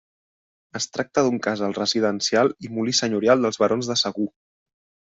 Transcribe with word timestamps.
Es 0.79 0.87
tracta 0.95 1.25
d'un 1.27 1.37
casal 1.49 1.77
residencial 1.79 2.51
i 2.69 2.75
molí 2.81 2.97
senyorial 3.03 3.47
dels 3.49 3.65
barons 3.67 3.93
de 3.95 4.03
Segur. 4.07 4.31